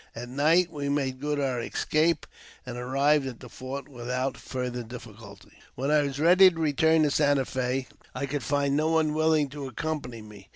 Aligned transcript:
At 0.15 0.29
night 0.29 0.71
we 0.71 0.89
made 0.89 1.19
good 1.21 1.39
our 1.39 1.59
escape, 1.61 2.25
and 2.65 2.75
arrived 2.75 3.27
at 3.27 3.39
the 3.39 3.49
fort, 3.49 3.87
without 3.87 4.35
further 4.35 4.81
difficulty. 4.81 5.51
When 5.75 5.91
I 5.91 6.01
was 6.01 6.19
ready 6.19 6.49
to 6.49 6.59
return 6.59 7.03
to 7.03 7.11
Santa 7.11 7.45
Fe, 7.45 7.85
I 8.15 8.25
could 8.25 8.41
find 8.41 8.75
no 8.75 8.89
one 8.89 9.13
willing 9.13 9.47
to 9.49 9.67
accompany 9.67 10.23
me. 10.23 10.49